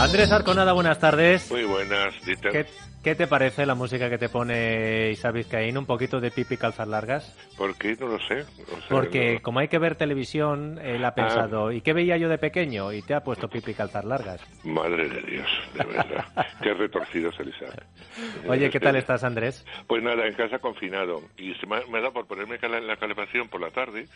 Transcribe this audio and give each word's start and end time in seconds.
Andrés 0.00 0.32
Arconada, 0.32 0.72
buenas 0.72 0.98
tardes. 0.98 1.50
Muy 1.50 1.64
buenas, 1.64 2.14
Dieter. 2.24 2.50
¿Qué, 2.52 2.66
qué 3.04 3.14
te 3.14 3.26
parece 3.26 3.66
la 3.66 3.74
música 3.74 4.08
que 4.08 4.16
te 4.16 4.30
pone 4.30 5.10
Isa 5.10 5.30
Vizcaín? 5.30 5.76
¿Un 5.76 5.84
poquito 5.84 6.20
de 6.20 6.30
pipi 6.30 6.56
calzas 6.56 6.88
largas? 6.88 7.36
¿Por 7.58 7.76
qué? 7.76 7.96
No 8.00 8.06
lo 8.08 8.18
sé. 8.20 8.46
Porque 8.88 9.34
no- 9.34 9.42
como 9.42 9.58
hay 9.60 9.68
que 9.68 9.78
ver 9.78 9.96
televisión, 9.96 10.78
él 10.82 11.04
Ah. 11.04 11.08
ha 11.08 11.14
pensado, 11.14 11.70
¿y 11.70 11.82
qué 11.82 11.92
veía 11.92 12.16
yo 12.16 12.30
de 12.30 12.38
pequeño? 12.38 12.92
Y 12.92 13.02
te 13.02 13.12
ha 13.14 13.22
puesto 13.22 13.48
pipi 13.48 13.74
calzas 13.74 14.04
largas. 14.06 14.40
Madre 14.64 15.08
de 15.08 15.20
Dios, 15.20 15.48
de 15.74 15.84
verdad. 15.84 16.24
qué 16.62 16.72
retorcido 16.72 17.30
Elisa. 17.38 17.66
Oye, 18.48 18.70
¿qué 18.70 18.80
tal 18.80 18.96
estás, 18.96 19.22
Andrés? 19.22 19.66
Pues 19.86 20.02
nada, 20.02 20.26
en 20.26 20.32
casa 20.34 20.58
confinado. 20.60 21.22
Y 21.36 21.54
se 21.56 21.66
me, 21.66 21.76
ha- 21.76 21.86
me 21.90 21.98
ha 21.98 22.00
dado 22.00 22.14
por 22.14 22.26
ponerme 22.26 22.58
cala- 22.58 22.80
la 22.80 22.96
calefacción 22.96 23.48
por 23.48 23.60
la 23.60 23.70
tarde. 23.70 24.06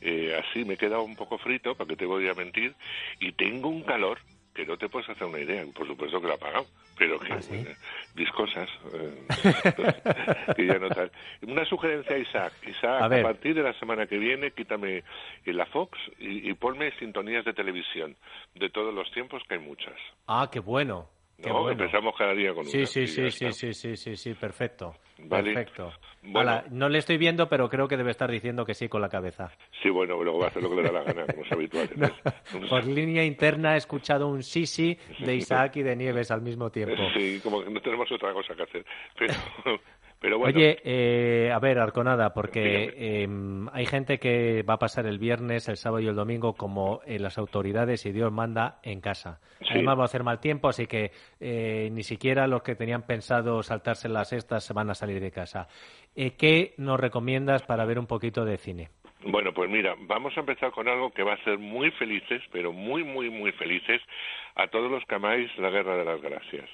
eh, 0.00 0.38
así 0.38 0.64
me 0.64 0.74
he 0.74 0.76
quedado 0.76 1.02
un 1.02 1.16
poco 1.16 1.38
frito, 1.38 1.74
para 1.76 1.88
que 1.88 1.96
te 1.96 2.04
voy 2.04 2.28
a 2.28 2.34
mentir. 2.34 2.74
Y 3.20 3.32
tengo 3.32 3.68
un 3.68 3.82
calor 3.84 4.18
que 4.54 4.64
no 4.64 4.76
te 4.76 4.88
puedes 4.88 5.08
hacer 5.08 5.26
una 5.26 5.40
idea. 5.40 5.64
Por 5.74 5.86
supuesto 5.86 6.20
que 6.20 6.28
lo 6.28 6.34
ha 6.34 6.38
pagado. 6.38 6.66
Pero 6.96 7.18
que 7.18 7.32
¿Ah, 7.32 7.42
sí? 7.42 7.54
eh, 7.54 7.76
viscosas. 8.14 8.68
eh, 8.92 9.24
que 10.56 10.66
ya 10.66 10.78
no 10.78 10.88
tal. 10.90 11.10
Una 11.42 11.64
sugerencia, 11.64 12.16
Isaac. 12.16 12.52
Isaac, 12.66 13.02
A 13.02 13.06
a, 13.06 13.22
partir 13.22 13.54
de 13.54 13.62
la 13.62 13.72
semana 13.74 14.06
que 14.06 14.16
viene, 14.16 14.52
quítame 14.52 14.98
eh, 15.44 15.52
la 15.52 15.66
Fox 15.66 15.98
y, 16.20 16.48
y 16.48 16.54
ponme 16.54 16.92
sintonías 16.98 17.44
de 17.44 17.52
televisión. 17.52 18.16
De 18.54 18.70
todos 18.70 18.94
los 18.94 19.10
tiempos, 19.10 19.42
que 19.48 19.54
hay 19.54 19.60
muchas. 19.60 19.94
Ah, 20.28 20.48
qué 20.52 20.60
bueno. 20.60 21.08
Qué 21.42 21.48
¿no? 21.50 21.62
bueno. 21.62 21.82
Empezamos 21.82 22.14
cada 22.16 22.32
día 22.34 22.54
con 22.54 22.64
Sí, 22.64 22.78
una. 22.78 22.86
sí, 22.86 23.06
sí, 23.06 23.30
sí, 23.30 23.52
sí, 23.52 23.74
sí, 23.74 23.96
sí, 23.96 24.16
sí, 24.16 24.34
perfecto. 24.34 24.94
Vale. 25.18 25.52
Perfecto. 25.54 25.92
Bueno. 26.22 26.62
No 26.70 26.88
le 26.88 26.98
estoy 26.98 27.18
viendo, 27.18 27.48
pero 27.48 27.68
creo 27.68 27.86
que 27.86 27.96
debe 27.96 28.10
estar 28.10 28.30
diciendo 28.30 28.64
que 28.64 28.74
sí 28.74 28.88
con 28.88 29.00
la 29.00 29.08
cabeza. 29.08 29.50
Sí, 29.82 29.90
bueno, 29.90 30.22
luego 30.22 30.38
va 30.38 30.46
a 30.46 30.48
hacer 30.48 30.62
lo 30.62 30.70
que 30.70 30.76
le 30.76 30.82
da 30.82 30.92
la 30.92 31.02
gana, 31.02 31.26
como 31.26 31.42
es 31.44 31.52
habitual. 31.52 31.88
No, 32.60 32.68
por 32.68 32.84
línea 32.86 33.24
interna 33.24 33.74
he 33.74 33.78
escuchado 33.78 34.28
un 34.28 34.42
sí 34.42 34.66
sí 34.66 34.96
de 35.20 35.34
Isaac 35.36 35.76
y 35.76 35.82
de 35.82 35.96
Nieves 35.96 36.30
al 36.30 36.40
mismo 36.42 36.70
tiempo. 36.70 36.96
Sí, 37.14 37.40
como 37.42 37.62
que 37.62 37.70
no 37.70 37.80
tenemos 37.80 38.10
otra 38.10 38.32
cosa 38.32 38.54
que 38.54 38.62
hacer. 38.62 38.84
Pero, 39.18 39.34
pero 40.24 40.38
bueno, 40.38 40.58
Oye, 40.58 40.78
eh, 40.84 41.52
a 41.52 41.58
ver, 41.58 41.78
Arconada, 41.78 42.32
porque 42.32 42.94
eh, 42.96 43.28
hay 43.74 43.84
gente 43.84 44.16
que 44.16 44.62
va 44.62 44.74
a 44.74 44.78
pasar 44.78 45.04
el 45.04 45.18
viernes, 45.18 45.68
el 45.68 45.76
sábado 45.76 46.00
y 46.00 46.06
el 46.06 46.14
domingo 46.14 46.54
como 46.54 47.02
eh, 47.04 47.18
las 47.18 47.36
autoridades 47.36 48.06
y 48.06 48.12
Dios 48.12 48.32
manda 48.32 48.78
en 48.84 49.02
casa. 49.02 49.38
Sí. 49.60 49.66
Además 49.72 49.98
va 49.98 50.02
a 50.02 50.04
hacer 50.06 50.24
mal 50.24 50.40
tiempo, 50.40 50.68
así 50.68 50.86
que 50.86 51.10
eh, 51.40 51.90
ni 51.92 52.02
siquiera 52.04 52.46
los 52.46 52.62
que 52.62 52.74
tenían 52.74 53.02
pensado 53.02 53.62
saltarse 53.62 54.08
las 54.08 54.32
estas 54.32 54.64
se 54.64 54.72
van 54.72 54.88
a 54.88 54.94
salir 54.94 55.20
de 55.20 55.30
casa. 55.30 55.68
Eh, 56.16 56.30
¿Qué 56.38 56.72
nos 56.78 56.98
recomiendas 56.98 57.62
para 57.62 57.84
ver 57.84 57.98
un 57.98 58.06
poquito 58.06 58.46
de 58.46 58.56
cine? 58.56 58.88
bueno, 59.26 59.52
pues 59.52 59.68
mira, 59.68 59.94
vamos 60.06 60.34
a 60.38 60.40
empezar 60.40 60.70
con 60.70 60.88
algo 60.88 61.10
que 61.10 61.22
va 61.22 61.34
a 61.34 61.44
ser 61.44 61.58
muy 61.58 61.90
felices, 61.90 62.40
pero 62.50 62.72
muy, 62.72 63.04
muy, 63.04 63.28
muy 63.28 63.52
felices 63.52 64.00
a 64.54 64.68
todos 64.68 64.90
los 64.90 65.04
que 65.04 65.16
amáis 65.16 65.50
la 65.58 65.68
Guerra 65.68 65.98
de 65.98 66.04
las 66.06 66.22
Galaxias. 66.22 66.70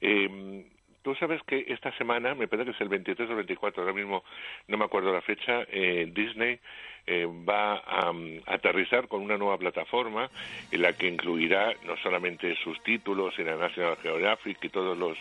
Eh, 0.00 0.66
Tú 1.02 1.14
sabes 1.16 1.42
que 1.42 1.64
esta 1.68 1.90
semana, 1.98 2.34
me 2.34 2.46
parece 2.46 2.70
que 2.70 2.76
es 2.76 2.80
el 2.80 2.88
23 2.88 3.28
o 3.28 3.32
el 3.32 3.36
24, 3.38 3.82
ahora 3.82 3.94
mismo 3.94 4.22
no 4.68 4.76
me 4.76 4.84
acuerdo 4.84 5.12
la 5.12 5.20
fecha, 5.20 5.62
eh, 5.68 6.08
Disney 6.12 6.58
eh, 7.06 7.26
va 7.26 7.82
a, 7.84 8.12
mm, 8.12 8.42
aterrizar 8.46 9.08
con 9.08 9.22
una 9.22 9.36
nueva 9.36 9.58
plataforma 9.58 10.30
en 10.70 10.82
la 10.82 10.92
que 10.92 11.08
incluirá 11.08 11.72
no 11.84 11.96
solamente 11.96 12.54
sus 12.62 12.80
títulos 12.84 13.34
y 13.38 13.42
la 13.42 13.56
National 13.56 13.96
Geographic 13.96 14.62
y 14.62 14.68
todos 14.68 14.96
los 14.96 15.18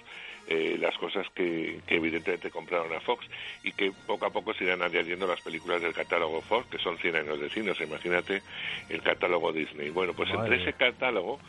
eh, 0.48 0.76
las 0.80 0.98
cosas 0.98 1.28
que, 1.34 1.80
que 1.88 1.96
evidentemente 1.96 2.50
compraron 2.50 2.92
a 2.94 3.00
Fox 3.00 3.26
y 3.64 3.72
que 3.72 3.92
poco 4.06 4.26
a 4.26 4.32
poco 4.32 4.54
se 4.54 4.66
irán 4.66 4.82
añadiendo 4.82 5.26
las 5.28 5.40
películas 5.42 5.82
del 5.82 5.94
catálogo 5.94 6.42
Fox, 6.42 6.68
que 6.68 6.80
son 6.80 6.98
100 6.98 7.16
años 7.16 7.40
de 7.40 7.50
cine, 7.50 7.72
o 7.72 7.76
sea, 7.76 7.86
imagínate 7.86 8.42
el 8.90 9.02
catálogo 9.02 9.54
Disney. 9.54 9.92
Bueno, 9.92 10.14
pues 10.14 10.30
Madre 10.34 10.56
entre 10.56 10.70
ese 10.70 10.78
catálogo 10.78 11.40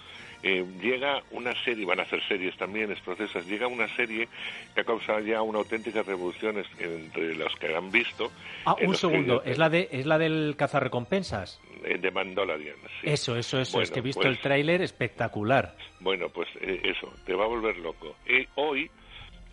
eh, 0.42 0.64
llega 0.80 1.22
una 1.30 1.54
serie, 1.64 1.84
van 1.84 2.00
a 2.00 2.02
hacer 2.02 2.20
series 2.26 2.56
también, 2.56 2.90
es 2.90 3.00
procesas, 3.00 3.46
llega 3.46 3.66
una 3.68 3.86
serie 3.96 4.28
que 4.74 4.80
ha 4.80 4.84
causado 4.84 5.20
ya 5.20 5.40
una 5.42 5.58
auténtica 5.58 6.02
revolución 6.02 6.58
es- 6.58 6.66
entre 6.80 7.34
los 7.36 7.54
que 7.56 7.74
han 7.74 7.90
visto. 7.92 8.30
Ah, 8.64 8.74
un 8.80 8.88
los 8.92 9.00
que- 9.00 9.08
segundo, 9.08 9.42
¿es 9.44 9.58
la, 9.58 9.68
de, 9.70 9.88
¿es 9.92 10.04
la 10.06 10.18
del 10.18 10.54
cazarrecompensas? 10.56 11.60
eh, 11.84 11.98
de 11.98 12.10
Mandalorian. 12.12 12.76
sí. 13.00 13.08
Eso, 13.10 13.36
eso, 13.36 13.58
eso, 13.60 13.60
es 13.60 13.72
Bueno, 13.90 13.92
que 13.94 13.98
he 13.98 14.02
visto 14.02 14.20
pues- 14.22 14.30
el 14.36 14.40
tráiler 14.40 14.82
espectacular. 14.82 15.76
Bueno, 16.00 16.28
pues 16.28 16.48
eh, 16.60 16.80
eso, 16.84 17.12
te 17.26 17.34
va 17.34 17.44
a 17.44 17.48
volver 17.48 17.76
loco. 17.78 18.16
Eh, 18.26 18.46
hoy, 18.54 18.88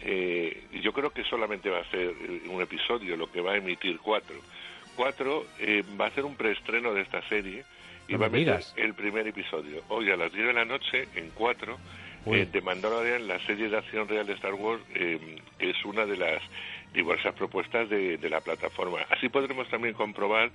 eh, 0.02 0.64
yo 0.82 0.94
creo 0.94 1.10
que 1.12 1.24
solamente 1.24 1.70
va 1.70 1.80
a 1.80 1.90
ser 1.90 2.02
eh, 2.20 2.42
un 2.50 2.62
episodio, 2.62 3.18
lo 3.18 3.32
que 3.32 3.42
va 3.42 3.54
a 3.54 3.58
emitir 3.58 3.98
cuatro. 4.00 4.36
Cuatro 4.96 5.46
va 6.00 6.06
a 6.06 6.08
hacer 6.10 6.26
un 6.26 6.36
preestreno 6.36 6.94
de 6.94 7.02
esta 7.02 7.22
serie 7.30 7.64
y 8.10 8.14
No 8.14 8.20
va 8.20 8.26
a 8.26 8.30
me 8.30 8.40
meter 8.40 8.60
el 8.78 8.94
primer 8.96 9.28
episodio. 9.28 9.84
Hoy 9.90 10.10
a 10.12 10.18
las 10.18 10.34
10 10.34 10.48
de 10.48 10.54
la 10.54 10.66
noche, 10.66 11.08
en 11.16 11.30
cuatro, 11.30 11.78
Uy. 12.26 12.40
eh, 12.40 12.46
de 12.52 12.62
Mandalorian, 12.62 13.28
la 13.28 13.40
serie 13.46 13.70
de 13.70 13.78
acción 13.78 14.08
real 14.08 14.26
de 14.26 14.34
Star 14.34 14.54
Wars, 14.56 14.82
eh, 14.96 15.38
que 15.58 15.70
es 15.70 15.86
una 15.86 16.06
de 16.06 16.18
las 16.18 16.42
diversas 16.94 17.36
propuestas 17.36 17.88
de, 17.90 18.18
de 18.18 18.30
la 18.30 18.42
plataforma. 18.42 19.00
Así 19.12 19.30
podremos 19.30 19.70
también 19.70 19.94
comprobar 19.94 20.50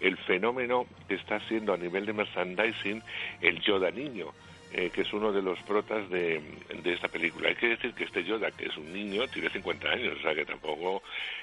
el 0.00 0.16
fenómeno 0.18 0.86
que 1.08 1.14
está 1.14 1.36
haciendo 1.36 1.72
a 1.72 1.76
nivel 1.76 2.06
de 2.06 2.12
merchandising 2.12 3.02
el 3.40 3.60
Yoda 3.60 3.90
niño. 3.92 4.32
Eh, 4.76 4.90
que 4.90 5.00
es 5.00 5.12
uno 5.14 5.32
de 5.32 5.40
los 5.40 5.58
protas 5.62 6.08
de, 6.10 6.40
de 6.82 6.92
esta 6.92 7.08
película. 7.08 7.48
Hay 7.48 7.56
que 7.56 7.68
decir 7.70 7.94
que 7.94 8.04
este 8.04 8.22
Yoda, 8.24 8.50
que 8.50 8.66
es 8.66 8.76
un 8.76 8.92
niño, 8.92 9.26
tiene 9.28 9.48
50 9.50 9.88
años, 9.88 10.18
o 10.18 10.22
sea 10.22 10.34
que 10.34 10.44
tampoco 10.44 11.02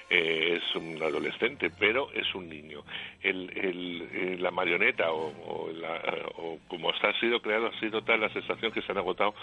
eh, 0.09 0.59
es 0.61 0.75
un 0.75 1.01
adolescente, 1.01 1.71
pero 1.71 2.11
es 2.13 2.33
un 2.35 2.47
niño. 2.47 2.83
El, 3.21 3.49
el- 3.57 4.09
eh, 4.13 4.37
la 4.39 4.51
marioneta 4.51 5.11
o, 5.11 5.33
o 5.67 5.71
la- 5.71 6.29
o 6.35 6.59
como 6.67 6.91
está 6.91 7.09
ha 7.09 7.19
sido 7.19 7.41
creado 7.41 7.67
ha 7.67 7.79
sido 7.79 8.03
tal 8.03 8.21
la 8.21 8.29
sensación 8.29 8.71
que 8.71 8.81
se 8.83 8.91
han 8.91 8.99
agotado 8.99 9.33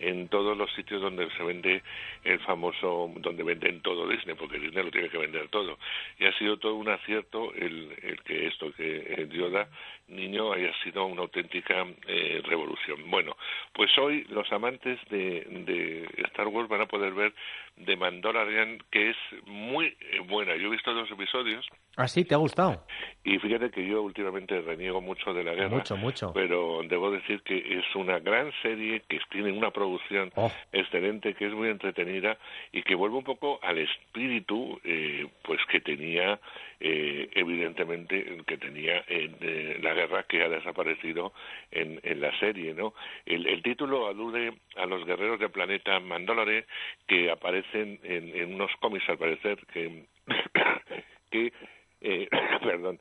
en 0.00 0.28
todos 0.28 0.56
los 0.56 0.72
sitios 0.72 1.00
donde 1.00 1.30
se 1.36 1.42
vende 1.42 1.82
el 2.24 2.40
famoso, 2.40 3.12
donde 3.16 3.42
venden 3.42 3.80
todo 3.82 4.08
Disney, 4.08 4.34
porque 4.34 4.58
Disney 4.58 4.84
lo 4.84 4.90
tiene 4.90 5.08
que 5.08 5.18
vender 5.18 5.48
todo. 5.48 5.78
Y 6.18 6.26
ha 6.26 6.36
sido 6.38 6.58
todo 6.58 6.74
un 6.74 6.88
acierto 6.88 7.52
el, 7.54 7.94
el 8.02 8.20
que 8.22 8.46
esto, 8.46 8.72
que 8.72 9.28
Yoda 9.30 9.68
niño 10.08 10.52
haya 10.52 10.72
sido 10.82 11.04
una 11.06 11.22
auténtica 11.22 11.86
eh, 12.06 12.42
revolución. 12.44 13.10
Bueno, 13.10 13.36
pues 13.72 13.96
hoy 13.98 14.24
los 14.30 14.50
amantes 14.52 14.98
de, 15.08 15.44
de 15.66 16.08
Star 16.28 16.48
Wars 16.48 16.68
van 16.68 16.80
a 16.80 16.86
poder 16.86 17.12
ver 17.12 17.32
The 17.84 17.96
Mandalorian, 17.96 18.82
que 18.90 19.10
es 19.10 19.16
muy 19.46 19.86
eh, 19.86 20.20
buena. 20.26 20.56
Yo 20.56 20.66
he 20.66 20.70
visto 20.70 20.92
dos 20.92 21.10
episodios 21.10 21.66
¿Ah, 21.96 22.08
sí? 22.08 22.24
¿Te 22.24 22.34
ha 22.34 22.38
gustado? 22.38 22.82
y 23.24 23.38
fíjate 23.38 23.70
que 23.70 23.86
yo 23.86 24.00
últimamente 24.02 24.60
reniego 24.62 25.00
mucho 25.00 25.34
de 25.34 25.44
la 25.44 25.54
guerra. 25.54 25.68
Mucho, 25.68 25.96
mucho. 25.96 26.32
Pero 26.32 26.80
debo 26.88 27.10
decir 27.10 27.42
que 27.42 27.58
es 27.58 27.84
una 27.94 28.18
gran 28.18 28.50
serie 28.62 29.02
que 29.08 29.20
tiene 29.30 29.52
una 29.52 29.70
Oh. 30.36 30.50
excelente, 30.72 31.34
que 31.34 31.46
es 31.46 31.52
muy 31.52 31.68
entretenida 31.68 32.36
y 32.72 32.82
que 32.82 32.94
vuelve 32.94 33.16
un 33.16 33.24
poco 33.24 33.58
al 33.62 33.78
espíritu 33.78 34.80
eh, 34.84 35.26
pues 35.42 35.60
que 35.70 35.80
tenía 35.80 36.38
eh, 36.80 37.28
evidentemente 37.34 38.38
que 38.46 38.56
tenía 38.56 39.04
en 39.08 39.36
eh, 39.40 39.78
la 39.82 39.94
guerra 39.94 40.22
que 40.24 40.42
ha 40.42 40.48
desaparecido 40.48 41.32
en, 41.70 42.00
en 42.02 42.20
la 42.20 42.36
serie, 42.38 42.74
¿no? 42.74 42.94
El, 43.26 43.46
el 43.46 43.62
título 43.62 44.08
alude 44.08 44.54
a 44.76 44.86
los 44.86 45.04
guerreros 45.04 45.38
del 45.38 45.50
planeta 45.50 46.00
Mandalore 46.00 46.66
que 47.06 47.30
aparecen 47.30 47.98
en, 48.02 48.34
en 48.34 48.54
unos 48.54 48.70
cómics 48.80 49.08
al 49.08 49.18
parecer 49.18 49.58
que 49.72 50.04
que 51.30 51.52
eh, 52.00 52.28
perdón 52.62 53.00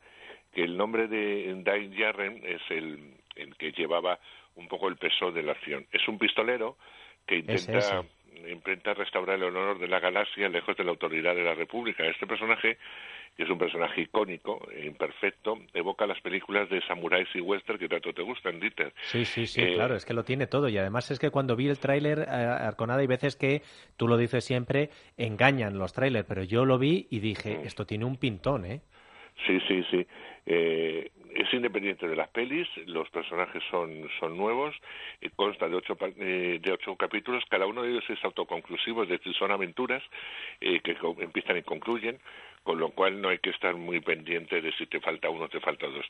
que 0.54 0.64
el 0.64 0.78
nombre 0.78 1.08
de 1.08 1.54
Dai 1.64 1.92
Jarren 1.96 2.42
es 2.44 2.62
el, 2.70 3.14
el 3.36 3.56
que 3.56 3.72
llevaba 3.72 4.20
un 4.60 4.68
poco 4.68 4.88
el 4.88 4.98
peso 4.98 5.32
de 5.32 5.44
la 5.44 5.54
acción. 5.54 5.86
Es 5.92 6.08
un 6.08 6.20
pistolero 6.20 6.78
que 7.26 7.38
intenta, 7.38 8.04
intenta 8.48 8.94
restaurar 8.94 9.38
el 9.38 9.44
honor 9.44 9.80
de 9.80 9.88
la 9.88 10.00
galaxia 10.00 10.50
lejos 10.50 10.76
de 10.78 10.84
la 10.84 10.92
autoridad 10.92 11.36
de 11.36 11.44
la 11.44 11.56
República. 11.56 12.06
Este 12.06 12.28
personaje, 12.28 12.78
que 13.38 13.44
es 13.44 13.50
un 13.50 13.58
personaje 13.58 14.02
icónico, 14.02 14.68
e 14.72 14.86
imperfecto, 14.86 15.58
evoca 15.74 16.06
las 16.06 16.20
películas 16.22 16.70
de 16.70 16.82
samuráis 16.82 17.28
y 17.34 17.42
western 17.42 17.80
que 17.80 17.88
tanto 17.88 18.14
te 18.14 18.22
gustan, 18.22 18.60
Dieter. 18.60 18.94
Sí, 19.04 19.26
sí, 19.26 19.46
sí, 19.48 19.62
Eh, 19.62 19.76
claro, 19.76 19.96
es 19.96 20.06
que 20.06 20.14
lo 20.14 20.24
tiene 20.24 20.48
todo. 20.48 20.68
Y 20.70 20.78
además 20.78 21.10
es 21.12 21.20
que 21.20 21.30
cuando 21.30 21.56
vi 21.56 21.68
el 21.68 21.80
tráiler, 21.80 22.20
eh, 22.20 22.32
Arconada, 22.32 23.00
hay 23.00 23.08
veces 23.08 23.36
que, 23.36 23.62
tú 23.96 24.08
lo 24.08 24.18
dices 24.18 24.44
siempre, 24.44 24.90
engañan 25.18 25.78
los 25.78 25.94
tráilers, 25.94 26.28
pero 26.28 26.44
yo 26.44 26.66
lo 26.66 26.78
vi 26.78 27.08
y 27.10 27.20
dije, 27.20 27.62
esto 27.64 27.86
tiene 27.86 28.06
un 28.06 28.18
pintón, 28.18 28.66
¿eh? 28.66 28.82
Sí, 29.46 29.60
sí, 29.68 29.84
sí. 29.90 30.08
Eh, 30.46 31.12
es 31.36 31.54
independiente 31.54 32.08
de 32.08 32.16
las 32.16 32.30
pelis, 32.30 32.68
los 32.88 33.10
personajes 33.10 33.62
son, 33.70 34.10
son 34.20 34.36
nuevos, 34.36 34.76
consta 35.36 35.70
de 35.70 35.76
ocho, 35.76 35.98
eh, 36.18 36.60
de 36.62 36.72
ocho 36.72 36.96
capítulos, 36.96 37.44
cada 37.50 37.68
uno 37.68 37.84
de 37.84 37.92
ellos 37.92 38.10
es 38.10 38.24
autoconclusivo, 38.26 39.04
es 39.04 39.10
decir, 39.10 39.34
son 39.36 39.52
aventuras 39.52 40.04
eh, 40.60 40.80
que 40.82 40.98
empiezan 41.20 41.58
y 41.58 41.62
concluyen, 41.62 42.20
con 42.64 42.80
lo 42.80 42.90
cual 42.92 43.20
no 43.22 43.30
hay 43.30 43.40
que 43.40 43.50
estar 43.50 43.76
muy 43.76 44.00
pendiente 44.00 44.62
de 44.62 44.72
si 44.74 44.86
te 44.86 45.00
falta 45.00 45.30
uno 45.30 45.46
o 45.46 45.50
te 45.50 45.60
falta 45.60 45.88
dos. 45.88 46.06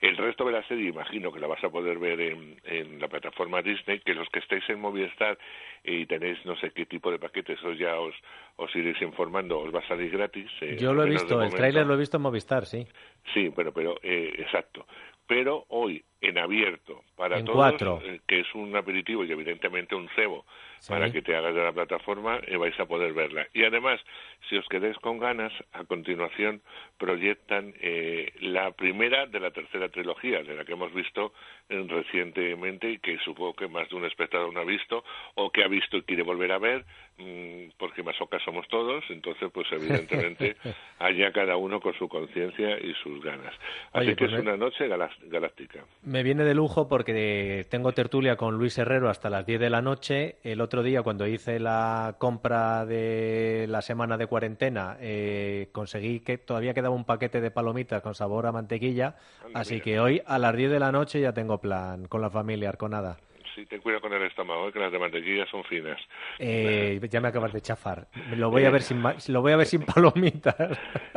El 0.00 0.16
resto 0.16 0.44
de 0.44 0.52
la 0.52 0.62
serie, 0.66 0.88
imagino 0.88 1.32
que 1.32 1.40
la 1.40 1.46
vas 1.46 1.62
a 1.62 1.70
poder 1.70 1.98
ver 1.98 2.20
en, 2.20 2.60
en 2.64 2.98
la 3.00 3.08
plataforma 3.08 3.62
Disney, 3.62 4.00
que 4.00 4.14
los 4.14 4.28
que 4.30 4.40
estéis 4.40 4.68
en 4.70 4.80
Movistar 4.80 5.38
y 5.84 6.06
tenéis 6.06 6.44
no 6.44 6.56
sé 6.56 6.70
qué 6.72 6.86
tipo 6.86 7.10
de 7.10 7.18
paquetes, 7.18 7.58
eso 7.58 7.72
ya 7.72 7.98
os, 7.98 8.14
os 8.56 8.74
iréis 8.74 9.00
informando, 9.02 9.58
os 9.60 9.74
va 9.74 9.80
a 9.80 9.88
salir 9.88 10.10
gratis. 10.10 10.50
eh, 10.62 10.76
Yo 10.78 10.92
lo 10.94 11.04
he 11.04 11.08
visto, 11.10 11.40
el 11.42 11.50
tráiler 11.54 11.86
lo 11.86 11.94
he 11.94 11.98
visto 11.98 12.16
en 12.16 12.22
Movistar, 12.22 12.66
sí. 12.66 12.86
Sí, 13.34 13.50
pero, 13.54 13.72
pero 13.72 13.96
eh, 14.02 14.34
exacto. 14.38 14.86
Pero 15.26 15.64
hoy 15.68 16.02
en 16.20 16.38
abierto 16.38 17.02
para 17.16 17.38
En 17.38 17.44
todos, 17.44 17.56
cuatro. 17.58 18.00
eh, 18.04 18.20
que 18.26 18.40
es 18.40 18.54
un 18.54 18.76
aperitivo 18.76 19.24
y 19.24 19.32
evidentemente 19.32 19.94
un 19.94 20.08
cebo 20.10 20.44
para 20.88 21.12
que 21.12 21.20
te 21.22 21.36
hagas 21.36 21.54
de 21.54 21.62
la 21.62 21.72
plataforma, 21.72 22.40
eh, 22.46 22.56
vais 22.56 22.78
a 22.80 22.86
poder 22.86 23.12
verla. 23.12 23.46
Y 23.52 23.64
además, 23.64 24.00
si 24.48 24.56
os 24.56 24.66
quedáis 24.68 24.96
con 24.98 25.18
ganas, 25.18 25.52
a 25.72 25.84
continuación 25.84 26.62
proyectan 26.98 27.74
eh, 27.80 28.32
la 28.40 28.70
primera 28.72 29.26
de 29.26 29.40
la 29.40 29.50
tercera 29.50 29.88
trilogía, 29.90 30.42
de 30.42 30.54
la 30.54 30.64
que 30.64 30.72
hemos 30.72 30.92
visto 30.94 31.32
eh, 31.68 31.84
recientemente 31.86 32.90
y 32.90 32.98
que 32.98 33.18
supongo 33.18 33.54
que 33.54 33.68
más 33.68 33.88
de 33.90 33.96
un 33.96 34.04
espectador 34.06 34.52
no 34.52 34.60
ha 34.60 34.64
visto, 34.64 35.04
o 35.34 35.50
que 35.50 35.62
ha 35.64 35.68
visto 35.68 35.96
y 35.98 36.02
quiere 36.02 36.22
volver 36.22 36.52
a 36.52 36.58
ver, 36.58 36.84
mm, 37.18 37.72
porque 37.78 38.02
masocas 38.02 38.42
somos 38.42 38.66
todos, 38.68 39.04
entonces, 39.10 39.50
pues 39.52 39.70
evidentemente, 39.72 40.56
allá 40.98 41.30
cada 41.32 41.56
uno 41.56 41.80
con 41.80 41.94
su 41.98 42.08
conciencia 42.08 42.78
y 42.78 42.94
sus 43.02 43.22
ganas. 43.22 43.54
Así 43.92 44.06
Oye, 44.06 44.16
que 44.16 44.16
pues 44.16 44.32
es 44.32 44.36
me- 44.38 44.42
una 44.50 44.56
noche 44.56 44.88
galáctica. 44.88 45.84
Me 46.10 46.24
viene 46.24 46.42
de 46.42 46.54
lujo 46.54 46.88
porque 46.88 47.64
tengo 47.70 47.92
tertulia 47.92 48.34
con 48.34 48.58
Luis 48.58 48.76
Herrero 48.78 49.08
hasta 49.08 49.30
las 49.30 49.46
10 49.46 49.60
de 49.60 49.70
la 49.70 49.80
noche. 49.80 50.38
El 50.42 50.60
otro 50.60 50.82
día, 50.82 51.02
cuando 51.04 51.24
hice 51.24 51.60
la 51.60 52.16
compra 52.18 52.84
de 52.84 53.66
la 53.68 53.80
semana 53.80 54.16
de 54.16 54.26
cuarentena, 54.26 54.96
eh, 54.98 55.68
conseguí 55.70 56.18
que 56.18 56.36
todavía 56.36 56.74
quedaba 56.74 56.96
un 56.96 57.04
paquete 57.04 57.40
de 57.40 57.52
palomitas 57.52 58.02
con 58.02 58.16
sabor 58.16 58.46
a 58.46 58.50
mantequilla. 58.50 59.14
Anda, 59.46 59.60
así 59.60 59.74
mira. 59.74 59.84
que 59.84 60.00
hoy 60.00 60.22
a 60.26 60.40
las 60.40 60.56
10 60.56 60.72
de 60.72 60.80
la 60.80 60.90
noche 60.90 61.20
ya 61.20 61.32
tengo 61.32 61.58
plan 61.58 62.08
con 62.08 62.20
la 62.20 62.28
familia 62.28 62.70
Arconada. 62.70 63.16
Sí, 63.54 63.66
ten 63.66 63.80
cuidado 63.80 64.02
con 64.02 64.12
el 64.12 64.22
estómago, 64.22 64.68
eh, 64.68 64.72
que 64.72 64.78
las 64.78 64.92
de 64.92 64.98
mantequilla 64.98 65.44
son 65.50 65.64
finas. 65.64 65.98
Eh, 66.38 67.00
ya 67.10 67.20
me 67.20 67.28
acabas 67.28 67.52
de 67.52 67.60
chafar. 67.60 68.06
Lo 68.36 68.50
voy 68.50 68.64
a 68.64 68.70
ver 68.70 68.82
sin, 68.82 68.98
ma- 68.98 69.14
lo 69.28 69.42
voy 69.42 69.52
a 69.52 69.56
ver 69.56 69.66
sin 69.66 69.82
palomitas. 69.82 70.56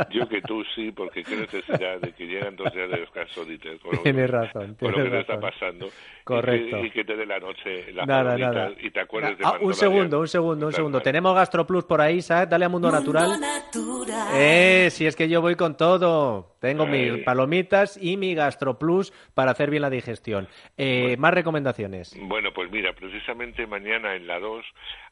Yo 0.09 0.27
que 0.27 0.41
tú 0.41 0.63
sí, 0.75 0.91
porque 0.91 1.23
qué 1.23 1.35
necesidad 1.35 1.99
de 1.99 2.11
que 2.13 2.25
llegan 2.25 2.55
dos 2.55 2.73
días 2.73 2.89
de 2.89 2.99
descanso, 3.01 3.45
Dieter, 3.45 3.77
con 3.79 3.91
lo, 3.95 4.01
Tienes 4.01 4.29
razón, 4.29 4.75
con 4.79 4.91
lo 4.91 4.97
que 5.03 5.09
te 5.09 5.19
está 5.19 5.35
razón. 5.35 5.49
pasando. 5.51 5.89
Correcto. 6.23 6.77
Y 6.77 6.81
que, 6.81 6.87
y 6.87 6.91
que 6.91 7.03
te 7.05 7.15
dé 7.15 7.25
la 7.25 7.39
noche 7.39 7.91
la 7.93 8.05
Nada, 8.05 8.37
nada. 8.37 8.71
y 8.81 8.89
te 8.89 8.99
acuerdes 8.99 9.37
de 9.37 9.43
Ah, 9.45 9.57
un 9.61 9.73
segundo, 9.73 10.19
un 10.19 10.27
segundo, 10.27 10.67
un 10.67 10.73
segundo. 10.73 10.97
cual. 10.97 11.03
Tenemos 11.03 11.35
GastroPlus 11.35 11.85
por 11.85 12.01
ahí, 12.01 12.21
¿sabes? 12.21 12.49
Dale 12.49 12.65
a 12.65 12.69
Mundo 12.69 12.91
Natural. 12.91 13.39
Natural. 13.39 14.27
Eh, 14.35 14.89
si 14.91 15.05
es 15.05 15.15
que 15.15 15.27
yo 15.29 15.41
voy 15.41 15.55
con 15.55 15.75
todo. 15.77 16.52
Tengo 16.63 16.85
Ay. 16.85 17.11
mis 17.11 17.23
palomitas 17.25 18.01
y 18.01 18.15
mi 18.15 18.35
GastroPlus 18.35 19.11
para 19.33 19.51
hacer 19.51 19.69
bien 19.69 19.81
la 19.81 19.89
digestión. 19.89 20.47
Eh, 20.77 21.17
Más 21.17 21.33
recomendaciones. 21.33 22.15
Bueno, 22.17 22.53
pues 22.53 22.71
mira, 22.71 22.93
precisamente 22.93 23.67
mañana 23.67 24.15
en 24.15 24.27
la 24.27 24.39
2 24.39 24.65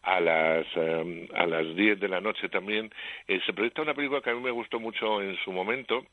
a 0.03 0.21
las 0.21 0.65
eh, 0.77 1.27
a 1.35 1.45
las 1.45 1.75
10 1.75 1.99
de 1.99 2.07
la 2.07 2.21
noche 2.21 2.47
también 2.47 2.89
eh, 3.27 3.41
se 3.45 3.51
proyecta 3.51 3.81
una 3.81 3.93
película 3.93 4.21
que 4.21 4.29
a 4.29 4.33
mí 4.33 4.39
me 4.39 4.51
gustó 4.51 4.79
mucho 4.79 5.21
en 5.21 5.35
su 5.43 5.51
momento 5.51 6.05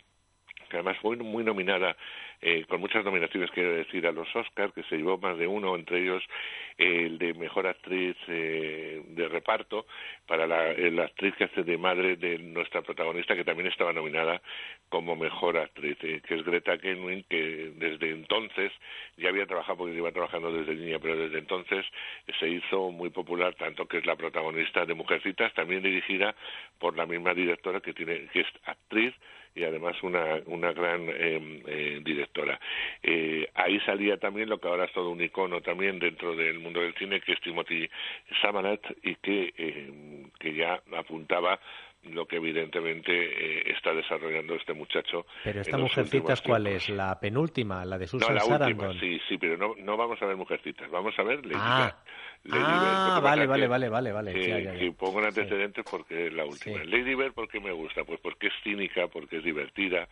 que 0.69 0.77
además 0.77 0.97
fue 0.99 1.17
muy 1.17 1.45
nominada, 1.45 1.97
eh, 2.41 2.65
con 2.69 2.81
muchas 2.81 3.05
nominaciones, 3.05 3.51
quiero 3.51 3.73
decir, 3.73 4.07
a 4.07 4.13
los 4.13 4.29
Oscars, 4.35 4.73
que 4.73 4.83
se 4.85 4.97
llevó 4.97 5.19
más 5.19 5.39
de 5.39 5.47
uno, 5.47 5.75
entre 5.75 6.03
ellos 6.03 6.23
el 6.79 7.19
de 7.19 7.35
Mejor 7.35 7.67
Actriz 7.67 8.17
eh, 8.29 9.03
de 9.09 9.29
Reparto, 9.29 9.87
para 10.27 10.47
la, 10.47 10.71
eh, 10.71 10.95
actriz 11.03 11.35
que 11.35 11.45
hace 11.45 11.65
de 11.65 11.77
madre 11.77 12.17
de 12.17 12.39
nuestra 12.39 12.83
protagonista, 12.83 13.35
que 13.35 13.45
también 13.45 13.67
estaba 13.67 13.93
nominada 13.93 14.41
como 14.89 15.17
Mejor 15.17 15.59
Actriz, 15.59 15.99
eh, 16.03 16.23
que 16.27 16.37
es 16.37 16.45
Greta 16.45 16.79
Gerwig, 16.79 17.27
que 17.27 17.73
desde 17.75 18.11
entonces 18.11 18.73
ya 19.17 19.31
había 19.31 19.47
trabajado, 19.47 19.79
porque 19.79 19.95
lleva 19.95 20.13
trabajando 20.13 20.53
desde 20.53 20.77
niña, 20.77 20.99
pero 21.01 21.17
desde 21.17 21.39
entonces 21.39 21.85
se 22.39 22.49
hizo 22.49 22.93
muy 22.93 23.11
popular, 23.11 23.55
tanto 23.57 23.87
que 23.87 23.99
es 23.99 24.07
la 24.07 24.15
protagonista 24.15 24.87
de 24.87 24.95
Mujercitas, 24.95 25.53
también 25.55 25.83
dirigida 25.83 26.37
por 26.79 26.97
la 26.97 27.07
misma 27.07 27.35
directora 27.35 27.81
que, 27.81 27.93
tiene, 27.93 28.29
que 28.33 28.41
es 28.41 28.47
actriz, 28.65 29.15
y 29.55 29.65
además 29.65 29.97
una, 30.03 30.41
una 30.47 30.73
gran 30.73 31.09
eh, 31.09 31.63
eh, 31.67 32.01
directora. 32.05 32.59
Eh, 33.03 33.49
ahí 33.55 33.81
salía 33.81 34.17
también 34.17 34.49
lo 34.49 34.59
que 34.59 34.69
ahora 34.69 34.85
es 34.85 34.93
todo 34.93 35.11
un 35.11 35.21
icono 35.21 35.61
también 35.61 35.99
dentro 35.99 36.35
del 36.35 36.59
mundo 36.59 36.81
del 36.81 36.95
cine, 36.95 37.21
que 37.21 37.33
es 37.33 37.41
Timothy 37.41 37.89
Samarat 38.41 38.81
y 39.03 39.15
que, 39.17 39.53
eh, 39.57 40.27
que 40.39 40.55
ya 40.55 40.81
apuntaba 40.97 41.59
lo 42.05 42.27
que 42.27 42.37
evidentemente 42.37 43.13
eh, 43.13 43.73
está 43.77 43.93
desarrollando 43.93 44.55
este 44.55 44.73
muchacho. 44.73 45.27
Pero 45.45 45.61
esta 45.61 45.77
últimos 45.77 45.93
¿cuál 46.43 46.65
tiempos. 46.65 46.89
es? 46.89 46.95
¿La 46.97 47.19
penúltima? 47.21 47.85
¿La 47.85 47.99
de 47.99 48.05
No, 48.05 48.09
Susan 48.11 48.35
la 48.35 48.41
Sarandon? 48.41 48.89
última, 48.89 49.01
sí, 49.01 49.21
sí, 49.29 49.37
pero 49.39 49.57
no, 49.57 49.75
no 49.79 49.97
vamos 49.97 50.21
a 50.23 50.27
ver 50.27 50.37
Mujercitas, 50.37 50.91
vamos 50.91 51.19
a 51.19 51.23
ver 51.23 51.45
Lady 51.45 51.57
Ah. 51.59 51.95
Bird. 52.45 52.53
Lady 52.55 52.63
Bird. 52.63 52.73
Ah, 52.73 53.15
que 53.19 53.25
vale, 53.25 53.47
vale, 53.47 53.63
que- 53.63 53.69
vale, 53.69 53.89
vale, 53.89 54.13
vale. 54.13 54.63
ya. 54.63 54.75
que 54.79 54.93
pongo 54.93 55.19
en 55.19 55.27
antecedentes 55.27 55.85
porque 55.91 56.29
es 56.29 56.33
la 56.33 56.45
última. 56.47 56.81
Sí. 56.83 56.87
Lady 56.89 57.15
Bird, 57.17 57.33
¿por 57.35 57.49
qué 57.49 57.59
me 57.61 57.73
gusta? 57.73 58.05
Pues 58.05 58.21
porque 58.21 58.47
es 58.47 58.53
cínica, 58.63 59.09
porque 59.09 59.39
es 59.39 59.45
divertida, 59.45 60.09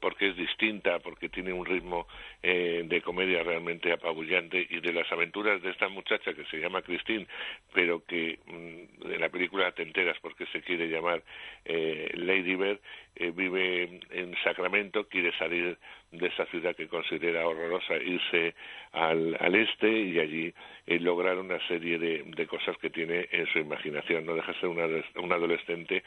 porque 0.00 0.28
es 0.28 0.36
distinta, 0.36 0.98
porque 1.00 1.28
tiene 1.28 1.52
un 1.52 1.66
ritmo 1.66 2.06
eh, 2.42 2.82
de 2.86 3.02
comedia 3.02 3.42
realmente 3.42 3.92
apabullante 3.92 4.66
y 4.70 4.80
de 4.80 4.92
las 4.92 5.10
aventuras 5.10 5.60
de 5.62 5.70
esta 5.70 5.88
muchacha 5.88 6.32
que 6.34 6.44
se 6.46 6.58
llama 6.58 6.82
Christine, 6.82 7.26
pero 7.72 8.04
que 8.04 8.38
mm, 8.46 9.10
en 9.12 9.20
la 9.20 9.28
película 9.28 9.72
te 9.72 9.82
enteras 9.82 10.16
porque 10.20 10.46
se 10.46 10.62
quiere 10.62 10.88
llamar 10.88 11.22
eh, 11.64 12.10
Lady 12.14 12.54
Bird, 12.54 12.80
eh, 13.16 13.32
vive 13.34 14.00
en 14.10 14.34
Sacramento, 14.42 15.08
quiere 15.08 15.36
salir 15.38 15.78
de 16.18 16.28
esa 16.28 16.46
ciudad 16.46 16.74
que 16.76 16.88
considera 16.88 17.46
horrorosa, 17.46 17.96
irse 17.96 18.54
al, 18.92 19.36
al 19.40 19.54
este 19.54 19.88
y 19.90 20.18
allí 20.18 20.54
eh, 20.86 20.98
lograr 21.00 21.38
una 21.38 21.58
serie 21.66 21.98
de, 21.98 22.22
de 22.24 22.46
cosas 22.46 22.76
que 22.78 22.90
tiene 22.90 23.28
en 23.30 23.46
su 23.46 23.58
imaginación. 23.58 24.26
No 24.26 24.34
deja 24.34 24.52
de 24.52 24.60
ser 24.60 24.68
una, 24.68 24.86
una 25.16 25.34
adolescente 25.36 26.02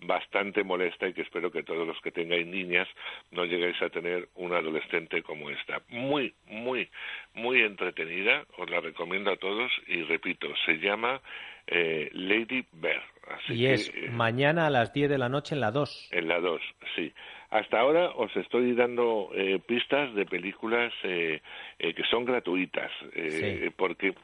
bastante 0.00 0.64
molesta 0.64 1.06
y 1.08 1.12
que 1.14 1.22
espero 1.22 1.50
que 1.50 1.62
todos 1.62 1.86
los 1.86 2.00
que 2.00 2.10
tengáis 2.10 2.46
niñas 2.46 2.88
no 3.30 3.44
lleguéis 3.44 3.80
a 3.82 3.90
tener 3.90 4.28
una 4.34 4.58
adolescente 4.58 5.22
como 5.22 5.50
esta. 5.50 5.82
Muy, 5.88 6.34
muy, 6.46 6.88
muy 7.34 7.62
entretenida, 7.62 8.44
os 8.58 8.68
la 8.70 8.80
recomiendo 8.80 9.30
a 9.30 9.36
todos 9.36 9.70
y 9.86 10.02
repito, 10.02 10.48
se 10.66 10.74
llama 10.78 11.20
eh, 11.66 12.10
Lady 12.12 12.64
Bear. 12.72 13.02
Así 13.28 13.54
Y 13.54 13.66
que, 13.66 13.72
es 13.74 13.88
eh, 13.94 14.10
mañana 14.10 14.66
a 14.66 14.70
las 14.70 14.92
10 14.92 15.08
de 15.10 15.18
la 15.18 15.28
noche 15.28 15.54
en 15.54 15.60
la 15.60 15.70
2. 15.70 16.08
en 16.12 16.28
la 16.28 16.40
2, 16.40 16.60
sí. 16.96 17.12
Hasta 17.52 17.78
ahora 17.78 18.10
os 18.16 18.34
estoy 18.34 18.72
dando 18.72 19.28
eh, 19.34 19.60
pistas 19.66 20.14
de 20.14 20.24
películas 20.24 20.90
eh, 21.02 21.42
eh, 21.78 21.92
que 21.92 22.02
son 22.04 22.24
gratuitas, 22.24 22.90
eh, 23.14 23.30
Sí. 23.62 23.70
porque 23.76 24.14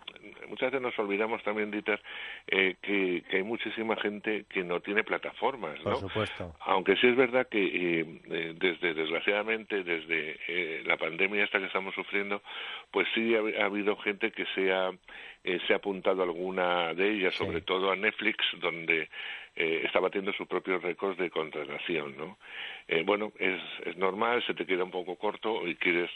muchas 0.49 0.71
veces 0.73 0.81
nos 0.81 0.99
olvidamos 0.99 1.43
también, 1.43 1.71
Dieter, 1.71 2.01
eh, 2.47 2.77
que, 2.81 3.23
que 3.29 3.37
hay 3.37 3.43
muchísima 3.43 3.97
gente 3.97 4.47
que 4.49 4.65
no 4.65 4.81
tiene 4.81 5.05
plataformas, 5.05 5.79
Por 5.81 5.93
¿no? 5.93 5.99
supuesto. 6.09 6.55
Aunque 6.61 6.97
sí 6.97 7.07
es 7.07 7.17
verdad 7.17 7.47
que 7.51 7.61
eh, 8.01 8.55
desde, 8.59 8.95
desgraciadamente, 8.95 9.85
desde 9.85 10.39
eh, 10.49 10.83
la 10.87 10.97
pandemia 10.97 11.45
esta 11.45 11.59
que 11.59 11.67
estamos 11.67 11.95
sufriendo, 11.95 12.41
pues 12.91 13.07
sí 13.15 13.35
ha, 13.35 13.63
ha 13.63 13.67
habido 13.67 13.95
gente 13.99 14.31
que 14.33 14.47
se 14.55 14.73
ha, 14.73 14.91
eh, 15.45 15.59
se 15.67 15.73
ha 15.73 15.77
apuntado 15.77 16.23
alguna 16.23 16.95
de 16.95 17.11
ellas, 17.13 17.35
Sí. 17.35 17.45
sobre 17.45 17.61
todo 17.63 17.91
a 17.91 17.97
Netflix, 17.97 18.45
donde 18.61 19.09
eh, 19.57 19.83
está 19.85 19.99
batiendo 20.01 20.33
sus 20.33 20.47
propios 20.47 20.83
récords 20.83 21.19
de 21.19 21.31
contratación, 21.31 22.17
¿no? 22.17 22.39
Eh, 22.87 23.03
bueno, 23.05 23.33
es, 23.39 23.61
es 23.85 23.97
normal, 23.97 24.43
se 24.47 24.55
te 24.55 24.65
queda 24.67 24.85
un 24.85 24.91
poco 24.91 25.17
corto 25.17 25.67
y 25.67 25.75
quieres, 25.75 26.11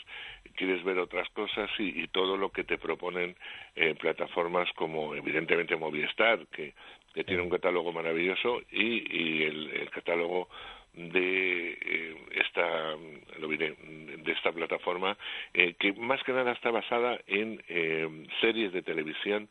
quieres 0.57 0.83
ver 0.85 0.99
otras 0.99 1.29
cosas 1.31 1.69
y, 1.79 2.03
y 2.03 2.09
todo 2.09 2.37
lo 2.37 2.51
que 2.51 2.65
te 2.65 2.79
proponen 2.79 3.35
eh, 3.75 3.95
plataformas 3.95 4.71
como 4.75 5.15
evidentemente 5.15 5.77
Movistar, 5.77 6.47
que, 6.49 6.73
que 7.15 7.25
tiene 7.25 7.43
un 7.43 7.51
catálogo 7.51 7.93
maravilloso, 7.93 8.61
y, 8.71 9.05
y 9.11 9.43
el, 9.43 9.71
el 9.71 9.91
catálogo 9.91 10.49
de 10.95 11.79
eh, 11.81 12.17
esta 12.33 12.97
lo 13.39 13.49
diré, 13.49 13.75
de 13.81 14.33
esta 14.33 14.53
plataforma 14.53 15.17
eh, 15.55 15.75
que 15.79 15.93
más 15.95 16.23
que 16.23 16.33
nada 16.33 16.53
está 16.53 16.71
basada 16.71 17.19
en 17.27 17.63
eh, 17.69 18.27
series 18.41 18.73
de 18.73 18.83
televisión 18.83 19.49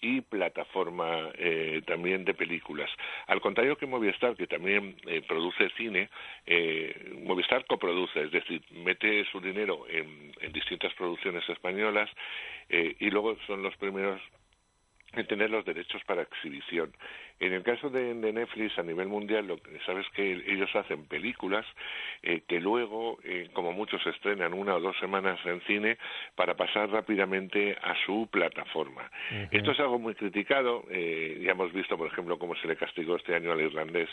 y 0.00 0.20
plataforma 0.20 1.30
eh, 1.38 1.80
también 1.86 2.24
de 2.26 2.34
películas. 2.34 2.90
Al 3.26 3.40
contrario 3.40 3.76
que 3.76 3.86
Movistar, 3.86 4.36
que 4.36 4.46
también 4.46 4.96
eh, 5.06 5.22
produce 5.26 5.70
cine, 5.78 6.10
eh, 6.44 7.14
Movistar 7.22 7.64
coproduce, 7.64 8.20
es 8.20 8.30
decir, 8.30 8.62
mete 8.70 9.24
su 9.32 9.40
dinero 9.40 9.86
en, 9.88 10.32
en 10.40 10.52
distintas 10.52 10.92
producciones 10.94 11.48
españolas 11.48 12.10
eh, 12.68 12.94
y 13.00 13.08
luego 13.10 13.36
son 13.46 13.62
los 13.62 13.74
primeros 13.76 14.20
en 15.14 15.26
tener 15.26 15.48
los 15.48 15.64
derechos 15.64 16.02
para 16.04 16.22
exhibición. 16.22 16.92
En 17.40 17.52
el 17.52 17.62
caso 17.62 17.90
de, 17.90 18.14
de 18.14 18.32
Netflix 18.32 18.78
a 18.78 18.82
nivel 18.82 19.08
mundial, 19.08 19.46
lo 19.46 19.56
que 19.56 19.78
sabes 19.86 20.06
que 20.14 20.32
ellos 20.32 20.74
hacen 20.74 21.06
películas 21.06 21.66
eh, 22.22 22.42
que 22.46 22.60
luego, 22.60 23.18
eh, 23.24 23.48
como 23.52 23.72
muchos, 23.72 24.02
se 24.02 24.10
estrenan 24.10 24.54
una 24.54 24.76
o 24.76 24.80
dos 24.80 24.96
semanas 24.98 25.38
en 25.44 25.60
cine 25.62 25.98
para 26.36 26.54
pasar 26.54 26.90
rápidamente 26.90 27.76
a 27.82 27.94
su 28.06 28.28
plataforma. 28.30 29.10
Esto 29.50 29.72
es 29.72 29.80
algo 29.80 29.98
muy 29.98 30.14
criticado. 30.14 30.84
eh, 30.90 31.40
ya 31.42 31.52
hemos 31.52 31.72
visto, 31.72 31.96
por 31.98 32.06
ejemplo, 32.06 32.38
cómo 32.38 32.54
se 32.56 32.68
le 32.68 32.76
castigó 32.76 33.16
este 33.16 33.34
año 33.34 33.52
al 33.52 33.60
irlandés 33.60 34.08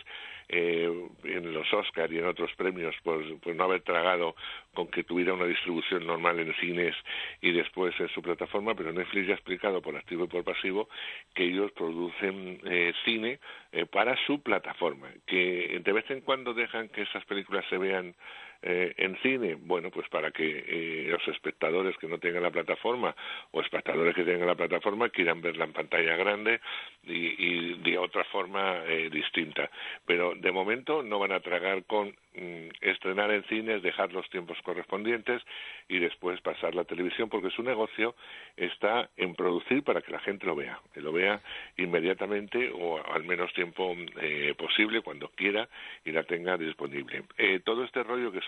eh, 0.50 0.90
en 1.24 1.54
los 1.54 1.72
Oscar 1.74 2.12
y 2.12 2.18
en 2.18 2.26
otros 2.26 2.52
premios 2.56 2.96
por, 3.04 3.40
por 3.40 3.56
no 3.56 3.64
haber 3.64 3.82
tragado 3.82 4.36
con 4.74 4.88
que 4.88 5.04
tuviera 5.04 5.34
una 5.34 5.46
distribución 5.46 6.06
normal 6.06 6.40
en 6.40 6.54
cines 6.56 6.96
y 7.42 7.52
después 7.52 7.98
en 8.00 8.10
su 8.10 8.22
plataforma, 8.22 8.76
pero 8.76 8.92
Netflix 8.92 9.28
ya 9.28 9.34
ha 9.34 9.38
explicado 9.38 9.82
por 9.82 9.96
activo 9.96 10.26
y 10.26 10.28
por 10.28 10.44
pasivo 10.44 10.90
que 11.34 11.46
ellos 11.46 11.72
producen 11.72 12.60
eh, 12.66 12.94
cine 13.12 13.40
eh, 13.72 13.86
para 13.86 14.16
su 14.26 14.42
plataforma, 14.42 15.10
que 15.26 15.82
de 15.84 15.94
vez 15.94 16.10
en 16.10 16.22
cuando 16.22 16.54
dejan 16.54 16.90
que 16.90 17.02
esas 17.02 17.26
películas 17.26 17.66
se 17.70 17.78
vean 17.78 18.16
eh, 18.62 18.94
en 18.98 19.18
cine? 19.18 19.56
Bueno, 19.56 19.90
pues 19.90 20.08
para 20.10 20.32
que 20.32 20.66
eh, 20.68 21.08
los 21.10 21.28
espectadores 21.28 21.98
que 21.98 22.08
no 22.08 22.20
tengan 22.20 22.44
la 22.44 22.52
plataforma 22.52 23.16
o 23.52 23.62
espectadores 23.62 24.16
que 24.16 24.24
tengan 24.24 24.48
la 24.48 24.56
plataforma 24.56 25.10
quieran 25.10 25.42
verla 25.42 25.66
en 25.66 25.74
pantalla 25.74 26.16
grande 26.16 26.60
y, 27.04 27.74
de 27.82 27.98
otra 27.98 28.24
forma 28.26 28.84
eh, 28.86 29.10
distinta. 29.10 29.70
Pero 30.06 30.34
de 30.36 30.52
momento 30.52 31.02
no 31.04 31.20
van 31.20 31.32
a 31.32 31.40
tragar 31.40 31.84
con 31.86 32.10
mm, 32.10 32.70
estrenar 32.82 33.32
en 33.32 33.44
cines, 33.46 33.82
dejar 33.82 34.14
los 34.14 34.30
tiempos 34.30 34.58
correspondientes 34.64 35.42
y 35.88 36.00
después 36.00 36.40
pasar 36.42 36.76
la 36.76 36.84
televisión, 36.84 37.30
porque 37.30 37.50
su 37.50 37.64
negocio 37.64 38.16
está 38.56 39.10
en 39.18 39.36
producir 39.36 39.84
para 39.84 40.02
que 40.02 40.12
la 40.12 40.20
gente 40.20 40.46
lo 40.46 40.56
vea, 40.56 40.80
que 40.94 41.02
lo 41.02 41.12
vea 41.12 41.42
inmediatamente 41.78 42.72
o 42.74 43.04
al 43.04 43.24
menos 43.24 43.52
tiempo 43.54 43.96
eh, 44.22 44.54
posible, 44.58 45.02
cuando 45.02 45.30
quiera 45.30 45.68
y 46.06 46.12
la 46.12 46.24
tenga 46.24 46.58
disponible. 46.58 47.24
Eh, 47.38 47.60
todo 47.64 47.84
este 47.84 48.04
rollo 48.04 48.32
que 48.32 48.40
he 48.40 48.42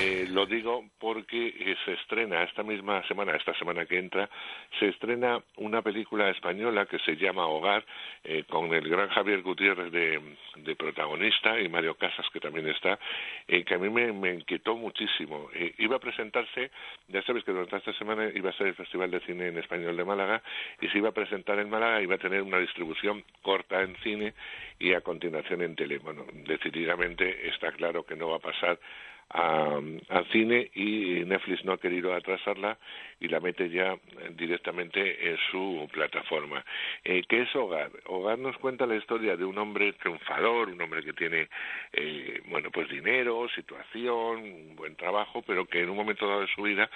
eh, 0.00 0.26
lo 0.30 0.46
digo 0.46 0.84
porque 0.98 1.76
se 1.84 1.92
estrena 1.94 2.42
esta 2.42 2.62
misma 2.62 3.06
semana, 3.08 3.36
esta 3.36 3.54
semana 3.54 3.86
que 3.86 3.98
entra, 3.98 4.28
se 4.78 4.88
estrena 4.88 5.42
una 5.56 5.82
película 5.82 6.30
española 6.30 6.86
que 6.86 6.98
se 7.00 7.16
llama 7.16 7.46
Hogar, 7.46 7.84
con 8.48 8.72
el 8.74 8.88
gran 8.88 9.08
Javier 9.08 9.42
Gutiérrez 9.42 9.92
de, 9.92 10.74
protagonista 10.76 11.60
y 11.60 11.68
Mario 11.68 11.94
Casas, 11.94 12.26
que 12.32 12.40
también 12.40 12.68
está, 12.68 12.98
que 13.46 13.74
a 13.74 13.78
mí 13.78 13.88
me, 13.88 14.12
me 14.12 14.34
inquietó 14.34 14.76
muchísimo. 14.76 15.48
iba 15.78 15.96
a 15.96 16.00
presentarse, 16.00 16.70
ya 17.08 17.22
sabes 17.22 17.44
que 17.44 17.52
durante 17.52 17.76
esta 17.76 17.92
semana 17.94 18.30
iba 18.34 18.50
a 18.50 18.52
ser 18.54 18.68
el 18.68 18.74
Festival 18.74 19.10
de 19.10 19.20
Cine 19.20 19.48
en 19.48 19.58
Español 19.58 19.96
de 19.96 20.04
Málaga, 20.04 20.42
y 20.80 20.88
se 20.88 20.98
iba 20.98 21.10
a 21.10 21.12
presentar 21.12 21.58
en 21.58 21.70
Málaga, 21.70 22.02
iba 22.02 22.16
a 22.16 22.18
tener 22.18 22.42
una 22.42 22.58
distribución 22.58 23.24
corta 23.42 23.82
en 23.82 23.96
cine 23.96 24.34
y 24.78 24.92
a 24.92 25.00
continuación 25.00 25.62
en 25.62 25.76
tele. 25.76 25.98
Bueno, 25.98 26.24
decididamente 26.32 27.48
está 27.48 27.72
claro 27.72 28.04
que 28.04 28.16
no 28.16 28.28
va 28.28 28.36
a 28.36 28.40
pasar 28.40 28.78
al 29.28 30.26
cine 30.30 30.70
y 30.74 31.24
Netflix 31.24 31.64
no 31.64 31.72
ha 31.72 31.78
querido 31.78 32.14
atrasarla 32.14 32.78
y 33.18 33.28
la 33.28 33.40
mete 33.40 33.68
ya 33.70 33.96
directamente 34.30 35.30
en 35.30 35.38
su 35.50 35.88
plataforma. 35.92 36.64
Eh, 37.02 37.22
¿Qué 37.28 37.42
es 37.42 37.56
Hogar? 37.56 37.90
Hogar 38.06 38.38
nos 38.38 38.56
cuenta 38.58 38.86
la 38.86 38.96
historia 38.96 39.36
de 39.36 39.44
un 39.44 39.58
hombre 39.58 39.94
triunfador, 39.94 40.68
un 40.68 40.80
hombre 40.80 41.02
que 41.02 41.12
tiene, 41.12 41.48
eh, 41.92 42.40
bueno, 42.46 42.70
pues 42.70 42.88
dinero, 42.88 43.48
situación, 43.54 44.42
un 44.42 44.76
buen 44.76 44.96
trabajo, 44.96 45.42
pero 45.42 45.66
que 45.66 45.80
en 45.80 45.90
un 45.90 45.96
momento 45.96 46.28
dado 46.28 46.42
de 46.42 46.54
su 46.54 46.62
vida, 46.62 46.88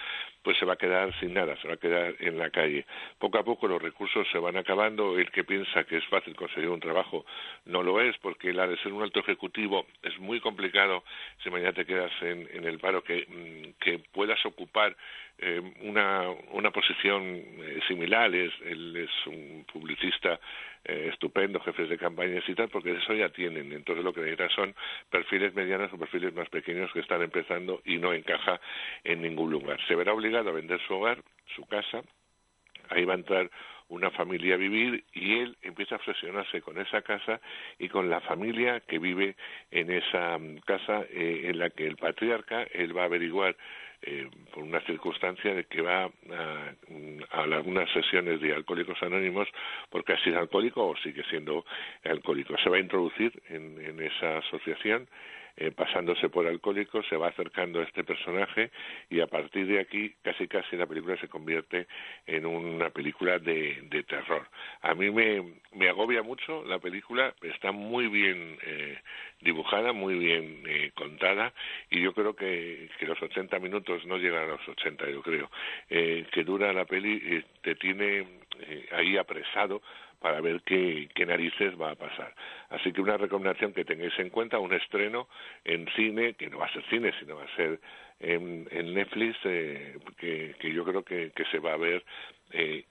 pues 0.43 0.59
se 0.59 0.67
va 0.67 0.75
a 0.75 0.77
quedar 0.77 1.19
sin 1.21 1.35
nada, 1.35 1.57
se 1.61 1.69
va 1.69 1.75
a 1.75 1.79
quedar 1.79 2.15
en 2.21 2.39
la 2.39 2.51
calle. 2.51 2.87
Poco 3.19 3.39
a 3.39 3.45
poco 3.45 3.67
los 3.67 3.81
recursos 3.81 4.27
se 4.31 4.39
van 4.39 4.57
acabando, 4.57 5.19
el 5.19 5.31
que 5.31 5.45
piensa 5.45 5.85
que 5.85 5.97
es 5.97 6.07
fácil 6.07 6.37
conseguir 6.37 6.69
un 6.69 6.81
trabajo 6.81 7.25
no 7.65 7.83
lo 7.83 8.01
es, 8.01 8.17
porque 8.19 8.53
la 8.53 8.67
de 8.67 8.77
ser 8.79 8.93
un 8.93 9.03
alto 9.03 9.21
ejecutivo 9.21 9.87
es 10.03 10.19
muy 10.19 10.41
complicado 10.41 11.03
si 11.43 11.51
mañana 11.51 11.73
te 11.73 11.87
quedas 11.87 12.13
en, 12.23 12.49
el 12.65 12.79
paro 12.79 13.03
que, 13.03 13.27
mm, 13.29 13.81
que 13.81 13.99
puedas 14.13 14.45
ocupar 14.47 14.97
eh, 15.39 15.61
una, 15.83 16.29
una 16.53 16.71
posición 16.71 17.23
eh, 17.25 17.81
similar. 17.89 18.35
Es, 18.35 18.53
él 18.65 18.97
es 18.97 19.27
un 19.27 19.65
publicista 19.73 20.39
eh, 20.85 21.09
estupendo, 21.13 21.61
jefes 21.61 21.89
de 21.89 21.99
campañas 21.99 22.43
y 22.49 22.55
tal, 22.55 22.69
porque 22.69 22.93
eso 22.93 23.15
ya 23.15 23.29
tienen. 23.31 23.73
Entonces 23.73 24.05
lo 24.05 24.13
que 24.13 24.21
necesitan 24.21 24.51
son 24.51 24.75
perfiles 25.09 25.55
medianos 25.55 25.93
o 25.93 25.99
perfiles 25.99 26.35
más 26.35 26.49
pequeños 26.49 26.93
que 26.93 27.01
están 27.01 27.23
empezando 27.23 27.81
y 27.85 27.99
no 27.99 28.13
encaja 28.13 28.61
en 29.05 29.23
ningún 29.23 29.51
lugar. 29.51 29.79
Se 29.87 29.95
verá 29.95 30.13
obligado 30.13 30.51
a 30.51 30.55
vender 30.55 30.81
su 30.87 30.95
hogar, 30.95 31.23
su 31.55 31.65
casa. 31.67 32.03
Ahí 32.91 33.05
va 33.05 33.15
a 33.15 33.17
entrar 33.17 33.51
una 33.91 34.11
familia 34.11 34.55
a 34.55 34.59
vivir 34.59 35.05
y 35.13 35.39
él 35.39 35.57
empieza 35.63 35.97
a 35.97 35.99
obsesionarse 35.99 36.63
con 36.63 36.79
esa 36.79 37.03
casa 37.03 37.41
y 37.79 37.89
con 37.89 38.09
la 38.09 38.21
familia 38.21 38.81
que 38.81 38.99
vive 38.99 39.37
en 39.71 39.91
esa 39.91 40.39
mm, 40.39 40.59
casa 40.61 41.03
eh, 41.11 41.43
en 41.47 41.59
la 41.59 41.71
que 41.71 41.87
el 41.87 41.97
patriarca 41.97 42.63
él 42.73 42.97
va 42.97 43.03
a 43.03 43.07
averiguar 43.07 43.57
eh, 44.03 44.29
por 44.55 44.63
una 44.63 44.81
circunstancia 44.83 45.55
de 45.55 45.65
que 45.65 45.83
va 45.83 46.05
a, 46.05 46.11
a, 47.33 47.43
algunas 47.43 47.91
sesiones 47.93 48.41
de 48.41 48.55
alcohólicos 48.55 49.03
anónimos 49.03 49.49
porque 49.91 50.13
ha 50.13 50.23
sido 50.23 50.39
alcohólico 50.39 50.87
o 50.87 50.97
sigue 50.97 51.25
siendo 51.25 51.67
alcohólico. 52.05 52.57
Se 52.59 52.71
va 52.71 52.77
a 52.77 52.81
introducir 52.81 53.43
en 53.49 54.01
esa 54.01 54.39
asociación 54.39 55.07
eh, 55.61 55.71
pasándose 55.71 56.31
por 56.31 56.47
alcohólico, 56.47 57.03
se 57.03 57.17
va 57.17 57.29
acercando 57.29 57.81
a 57.81 57.85
este 57.85 58.03
personaje 58.03 58.71
y 59.11 59.21
a 59.21 59.27
partir 59.27 59.67
de 59.67 59.79
aquí 59.79 60.15
casi 60.23 60.49
casi 60.49 60.75
la 60.77 60.87
película 60.87 61.19
se 61.19 61.29
convierte 61.29 61.87
en 62.27 62.47
una 62.47 62.89
película 62.89 63.39
de, 63.39 63.83
de 63.83 64.03
terror. 64.05 64.49
A 64.81 64.95
mí 64.95 65.11
me, 65.11 65.43
me 65.75 65.91
agobia 65.91 66.23
mucho 66.23 66.65
la 66.65 66.79
película, 66.79 67.35
está 67.43 67.73
muy 67.73 68.09
bien 68.09 68.59
eh, 68.63 68.99
dibujada, 69.41 69.93
muy 69.93 70.15
bien 70.15 70.63
eh, 70.67 70.93
contada 70.95 71.53
y 71.91 72.01
yo 72.01 72.15
creo 72.15 72.35
que, 72.35 72.89
que 72.99 73.07
los 73.07 73.21
80 73.21 73.59
minutos 73.59 74.07
no 74.07 74.17
llegan 74.17 74.45
a 74.45 74.53
los 74.53 74.69
80, 74.69 75.11
yo 75.11 75.23
creo, 75.23 75.51
eh, 75.91 76.27
que 76.33 76.43
dura 76.43 76.73
la 76.73 76.87
peli 76.87 77.13
y 77.13 77.43
te 77.63 77.75
tiene 77.75 78.27
eh, 78.61 78.89
ahí 78.93 79.17
apresado 79.17 79.83
para 80.21 80.41
ver 80.41 80.61
qué, 80.63 81.09
qué, 81.15 81.27
narices 81.27 81.81
va 81.81 81.93
a 81.93 81.95
pasar. 81.95 82.35
Así 82.69 82.93
que 82.93 83.01
una 83.01 83.17
recomendación 83.17 83.73
que 83.73 83.85
tengáis 83.85 84.17
en 84.19 84.31
cuenta, 84.31 84.59
un 84.59 84.73
estreno 84.73 85.29
en 85.65 85.89
cine, 85.97 86.35
que 86.35 86.49
no 86.49 86.59
va 86.59 86.67
a 86.67 86.73
ser 86.73 86.85
cine, 86.91 87.13
sino 87.19 87.37
va 87.37 87.45
a 87.45 87.57
ser 87.57 87.81
en, 88.21 88.69
en 88.71 88.95
Netflix, 88.95 89.37
eh, 89.45 89.99
que, 90.19 90.55
que, 90.59 90.73
yo 90.73 90.85
creo 90.85 91.03
que, 91.03 91.33
que, 91.35 91.45
se 91.47 91.59
va 91.59 91.73
a 91.73 91.79
ver 91.79 92.05
eh, 92.53 92.85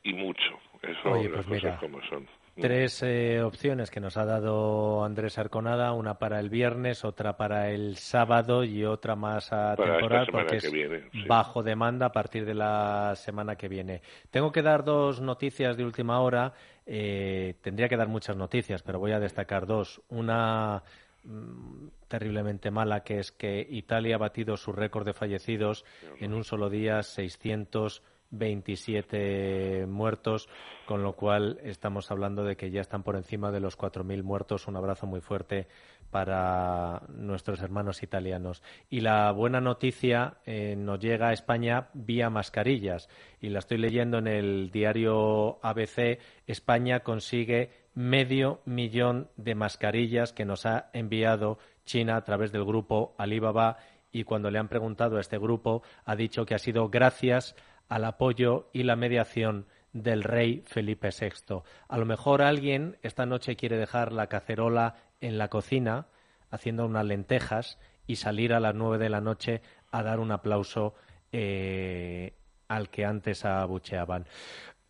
Oye, 1.19 1.29
pues 1.29 1.63
como 1.79 2.01
son. 2.03 2.27
Tres 2.59 3.03
eh, 3.03 3.41
opciones 3.41 3.89
que 3.89 4.01
nos 4.01 4.17
ha 4.17 4.25
dado 4.25 5.05
Andrés 5.05 5.37
Arconada, 5.37 5.93
una 5.93 6.15
para 6.15 6.39
el 6.39 6.49
viernes, 6.49 7.05
otra 7.05 7.37
para 7.37 7.71
el 7.71 7.95
sábado 7.95 8.65
y 8.65 8.83
otra 8.83 9.15
más 9.15 9.53
a 9.53 9.75
temporal 9.75 10.27
porque 10.29 10.57
es 10.57 10.71
viene, 10.71 11.03
sí. 11.11 11.23
bajo 11.25 11.63
demanda 11.63 12.07
a 12.07 12.11
partir 12.11 12.45
de 12.45 12.55
la 12.55 13.13
semana 13.15 13.55
que 13.55 13.69
viene. 13.69 14.01
Tengo 14.29 14.51
que 14.51 14.61
dar 14.61 14.83
dos 14.83 15.21
noticias 15.21 15.77
de 15.77 15.85
última 15.85 16.19
hora. 16.19 16.53
Eh, 16.85 17.55
tendría 17.61 17.87
que 17.87 17.95
dar 17.95 18.09
muchas 18.09 18.35
noticias, 18.35 18.83
pero 18.83 18.99
voy 18.99 19.13
a 19.13 19.19
destacar 19.19 19.65
dos. 19.65 20.01
Una 20.09 20.83
mmm, 21.23 21.87
terriblemente 22.09 22.71
mala, 22.71 23.03
que 23.03 23.19
es 23.19 23.31
que 23.31 23.65
Italia 23.69 24.15
ha 24.15 24.19
batido 24.19 24.57
su 24.57 24.73
récord 24.73 25.05
de 25.05 25.13
fallecidos 25.13 25.85
en 26.19 26.33
un 26.33 26.43
solo 26.43 26.69
día, 26.69 27.03
600 27.03 28.03
27 28.31 29.85
muertos, 29.87 30.49
con 30.85 31.03
lo 31.03 31.13
cual 31.13 31.59
estamos 31.63 32.11
hablando 32.11 32.43
de 32.43 32.55
que 32.55 32.71
ya 32.71 32.81
están 32.81 33.03
por 33.03 33.15
encima 33.15 33.51
de 33.51 33.59
los 33.59 33.77
4.000 33.77 34.23
muertos. 34.23 34.67
Un 34.67 34.75
abrazo 34.75 35.07
muy 35.07 35.21
fuerte 35.21 35.67
para 36.11 37.03
nuestros 37.09 37.61
hermanos 37.61 38.03
italianos. 38.03 38.63
Y 38.89 39.01
la 39.01 39.31
buena 39.31 39.61
noticia 39.61 40.37
eh, 40.45 40.75
nos 40.77 40.99
llega 40.99 41.29
a 41.29 41.33
España 41.33 41.89
vía 41.93 42.29
mascarillas. 42.29 43.09
Y 43.41 43.49
la 43.49 43.59
estoy 43.59 43.77
leyendo 43.77 44.17
en 44.17 44.27
el 44.27 44.71
diario 44.71 45.59
ABC. 45.63 46.19
España 46.47 47.01
consigue 47.01 47.71
medio 47.93 48.61
millón 48.65 49.29
de 49.37 49.55
mascarillas 49.55 50.33
que 50.33 50.45
nos 50.45 50.65
ha 50.65 50.89
enviado 50.93 51.59
China 51.85 52.15
a 52.15 52.23
través 52.23 52.51
del 52.51 52.65
grupo 52.65 53.15
Alibaba. 53.17 53.77
Y 54.11 54.23
cuando 54.23 54.49
le 54.49 54.59
han 54.59 54.69
preguntado 54.69 55.17
a 55.17 55.21
este 55.21 55.37
grupo, 55.37 55.83
ha 56.05 56.15
dicho 56.15 56.45
que 56.45 56.55
ha 56.55 56.59
sido 56.59 56.89
gracias 56.89 57.55
al 57.89 58.05
apoyo 58.05 58.69
y 58.71 58.83
la 58.83 58.95
mediación 58.95 59.65
del 59.91 60.23
rey 60.23 60.63
Felipe 60.67 61.09
VI. 61.09 61.61
A 61.87 61.97
lo 61.97 62.05
mejor 62.05 62.41
alguien 62.41 62.97
esta 63.01 63.25
noche 63.25 63.55
quiere 63.55 63.77
dejar 63.77 64.11
la 64.13 64.27
cacerola 64.27 64.95
en 65.19 65.37
la 65.37 65.47
cocina 65.49 66.05
haciendo 66.51 66.85
unas 66.85 67.05
lentejas 67.05 67.79
y 68.07 68.15
salir 68.17 68.53
a 68.53 68.59
las 68.59 68.75
nueve 68.75 68.97
de 68.97 69.09
la 69.09 69.21
noche 69.21 69.61
a 69.91 70.03
dar 70.03 70.19
un 70.19 70.31
aplauso 70.31 70.93
eh, 71.31 72.33
al 72.67 72.89
que 72.89 73.05
antes 73.05 73.45
abucheaban. 73.45 74.25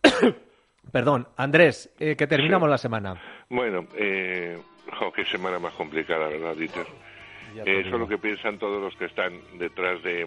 Perdón, 0.91 1.27
Andrés, 1.37 1.93
eh, 1.99 2.15
que 2.15 2.27
terminamos 2.27 2.67
Sí. 2.67 2.71
la 2.71 2.77
semana. 2.77 3.21
Bueno, 3.49 3.85
eh, 3.95 4.57
jo, 4.97 5.11
qué 5.11 5.23
semana 5.25 5.59
más 5.59 5.73
complicada, 5.73 6.27
¿verdad, 6.27 6.55
Dieter? 6.55 6.85
Eh, 7.55 7.81
eso 7.81 7.89
es 7.95 7.99
lo 7.99 8.07
que 8.07 8.17
piensan 8.17 8.57
todos 8.57 8.81
los 8.81 8.95
que 8.95 9.05
están 9.05 9.33
detrás 9.57 10.01
de, 10.03 10.25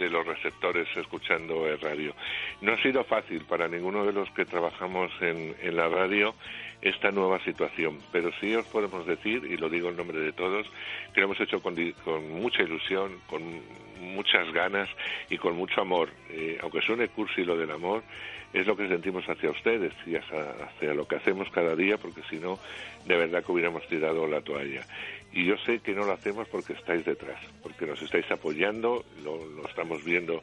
de 0.00 0.08
los 0.10 0.26
receptores 0.26 0.88
escuchando 0.96 1.66
el 1.66 1.78
radio. 1.78 2.14
No 2.62 2.72
ha 2.72 2.82
sido 2.82 3.04
fácil 3.04 3.44
para 3.44 3.68
ninguno 3.68 4.04
de 4.04 4.12
los 4.12 4.30
que 4.30 4.46
trabajamos 4.46 5.12
en, 5.20 5.54
en 5.60 5.76
la 5.76 5.88
radio 5.88 6.34
esta 6.80 7.10
nueva 7.10 7.38
situación, 7.44 7.98
pero 8.10 8.30
sí 8.40 8.54
os 8.54 8.66
podemos 8.66 9.06
decir, 9.06 9.44
y 9.44 9.58
lo 9.58 9.68
digo 9.68 9.90
en 9.90 9.96
nombre 9.96 10.18
de 10.18 10.32
todos, 10.32 10.66
que 11.12 11.20
lo 11.20 11.26
hemos 11.26 11.40
hecho 11.40 11.60
con, 11.60 11.76
con 12.04 12.30
mucha 12.40 12.62
ilusión, 12.62 13.20
con 13.28 13.42
muchas 14.00 14.50
ganas 14.52 14.88
y 15.28 15.36
con 15.36 15.54
mucho 15.56 15.82
amor. 15.82 16.08
Eh, 16.30 16.58
aunque 16.62 16.80
suene 16.80 17.08
cursi 17.08 17.44
lo 17.44 17.56
del 17.56 17.70
amor, 17.70 18.02
es 18.52 18.66
lo 18.66 18.76
que 18.76 18.88
sentimos 18.88 19.28
hacia 19.28 19.50
ustedes 19.50 19.92
y 20.06 20.16
hacia, 20.16 20.50
hacia 20.64 20.94
lo 20.94 21.06
que 21.06 21.16
hacemos 21.16 21.48
cada 21.50 21.76
día, 21.76 21.98
porque 21.98 22.22
si 22.30 22.36
no, 22.36 22.58
de 23.06 23.16
verdad 23.16 23.44
que 23.44 23.52
hubiéramos 23.52 23.86
tirado 23.86 24.26
la 24.26 24.40
toalla. 24.40 24.84
Y 25.32 25.44
yo 25.46 25.56
sé 25.58 25.78
que 25.80 25.92
no 25.92 26.04
lo 26.04 26.12
hacemos 26.12 26.48
porque 26.48 26.72
estáis 26.72 27.04
detrás, 27.04 27.40
porque 27.62 27.86
nos 27.86 28.00
estáis 28.02 28.28
apoyando, 28.30 29.04
lo, 29.22 29.46
lo 29.46 29.68
estamos 29.68 30.04
viendo 30.04 30.42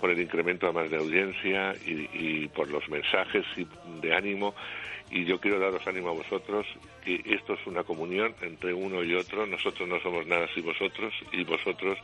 por 0.00 0.10
el 0.10 0.20
incremento 0.20 0.66
además 0.66 0.90
de 0.90 0.96
audiencia 0.96 1.72
y, 1.86 2.08
y 2.12 2.48
por 2.48 2.68
los 2.68 2.88
mensajes 2.88 3.44
de 4.02 4.14
ánimo 4.14 4.54
y 5.14 5.24
yo 5.24 5.38
quiero 5.38 5.60
daros 5.60 5.86
ánimo 5.86 6.08
a 6.08 6.14
vosotros 6.14 6.66
que 7.04 7.22
esto 7.24 7.54
es 7.54 7.64
una 7.68 7.84
comunión 7.84 8.34
entre 8.42 8.74
uno 8.74 9.04
y 9.04 9.14
otro, 9.14 9.46
nosotros 9.46 9.88
no 9.88 10.00
somos 10.00 10.26
nada 10.26 10.48
sin 10.52 10.64
vosotros 10.64 11.14
y 11.30 11.44
vosotros 11.44 11.96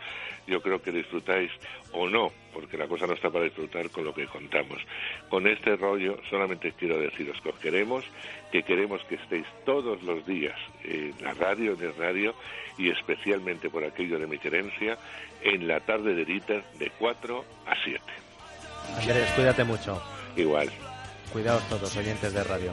yo 0.47 0.62
creo 0.62 0.81
que 0.81 0.93
disfrutáis 0.93 1.50
o 1.90 2.09
no, 2.09 2.31
porque 2.55 2.79
la 2.79 2.87
cosa 2.87 3.09
no 3.09 3.14
está 3.14 3.29
para 3.29 3.47
disfrutar 3.47 3.90
con 3.90 4.05
lo 4.05 4.14
que 4.14 4.26
contamos. 4.26 4.81
Con 5.29 5.49
este 5.49 5.75
rollo 5.75 6.21
solamente 6.31 6.73
quiero 6.79 6.99
deciros 6.99 7.40
que 7.40 7.49
os 7.49 7.59
queremos, 7.59 8.05
que 8.52 8.62
queremos 8.62 9.02
que 9.07 9.17
estéis 9.17 9.47
todos 9.64 10.00
los 10.05 10.25
días 10.25 10.57
en 10.85 11.12
la 11.21 11.35
radio, 11.35 11.73
en 11.73 11.83
el 11.83 11.97
radio 11.97 12.33
y 12.79 12.90
especialmente 12.90 13.71
por 13.71 13.83
aquello 13.83 14.21
de 14.21 14.29
mi 14.29 14.38
querencia, 14.38 14.97
en 15.43 15.67
la 15.67 15.81
tarde 15.81 16.14
de 16.14 16.25
Dieter 16.25 16.62
de 16.79 16.90
4 16.97 17.45
a 17.67 17.75
7. 17.83 18.00
Andrés, 19.00 19.33
cuídate 19.33 19.64
mucho. 19.64 20.00
Igual. 20.37 20.71
Cuidaos 21.32 21.62
todos, 21.68 21.96
oyentes 21.96 22.32
de 22.32 22.44
radio. 22.44 22.72